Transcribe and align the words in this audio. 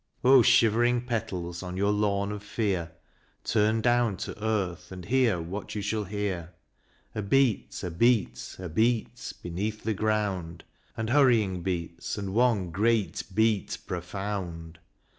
O 0.23 0.41
shivering 0.41 1.05
petals 1.05 1.61
on 1.61 1.77
your 1.77 1.91
lawn 1.91 2.31
of 2.31 2.41
fear, 2.41 2.91
Turn 3.43 3.81
down 3.81 4.17
to 4.25 4.43
Earth 4.43 4.91
and 4.91 5.05
hear 5.05 5.39
what 5.39 5.75
you 5.75 5.83
shall 5.83 6.05
hear. 6.05 6.55
A 7.13 7.21
beat, 7.21 7.83
a 7.83 7.91
beat, 7.91 8.55
a 8.57 8.67
beat 8.67 9.31
beneath 9.43 9.83
the 9.83 9.93
ground, 9.93 10.63
And 10.97 11.11
hurrying 11.11 11.61
beats, 11.61 12.17
and 12.17 12.33
one 12.33 12.71
great 12.71 13.21
beat 13.35 13.77
profound. 13.85 14.79